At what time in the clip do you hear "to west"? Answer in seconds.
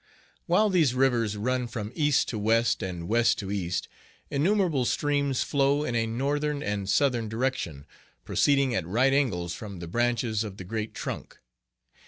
2.29-2.81